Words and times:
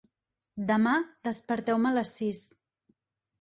Demà 0.71 0.93
desperteu-me 1.27 1.91
a 1.91 1.93
les 1.99 2.15
sis. 2.21 2.41